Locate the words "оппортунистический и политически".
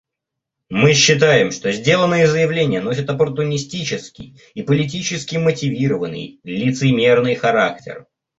3.11-5.35